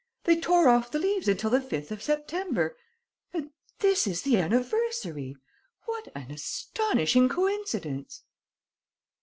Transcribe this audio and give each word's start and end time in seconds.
They 0.23 0.39
tore 0.41 0.67
off 0.67 0.89
the 0.89 0.97
leaves 0.97 1.27
until 1.27 1.51
the 1.51 1.59
5th 1.59 1.91
of 1.91 2.01
September.... 2.01 2.75
And 3.33 3.51
this 3.77 4.07
is 4.07 4.23
the 4.23 4.37
anniversary! 4.39 5.35
What 5.85 6.07
an 6.15 6.31
astonishing 6.31 7.29
coincidence!" 7.29 8.23